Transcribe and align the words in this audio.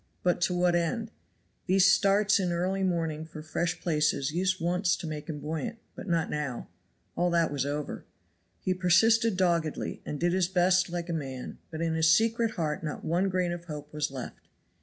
But 0.23 0.41
to 0.41 0.55
what 0.55 0.73
end. 0.73 1.11
These 1.67 1.93
starts 1.93 2.39
in 2.39 2.51
early 2.51 2.81
morning 2.81 3.23
for 3.23 3.43
fresh 3.43 3.79
places 3.79 4.31
used 4.31 4.59
once 4.59 4.95
to 4.95 5.05
make 5.05 5.29
him 5.29 5.39
buoyant, 5.39 5.77
but 5.93 6.07
not 6.07 6.27
now. 6.27 6.69
All 7.15 7.29
that 7.29 7.51
was 7.51 7.67
over. 7.67 8.03
He 8.61 8.73
persisted 8.73 9.37
doggedly, 9.37 10.01
and 10.03 10.19
did 10.19 10.33
his 10.33 10.47
best 10.47 10.89
like 10.89 11.09
a 11.09 11.13
man, 11.13 11.59
but 11.69 11.81
in 11.81 11.93
his 11.93 12.11
secret 12.11 12.53
heart 12.55 12.83
not 12.83 13.05
one 13.05 13.29
grain 13.29 13.51
of 13.51 13.65
hope 13.65 13.93
was 13.93 14.09
left. 14.09 14.47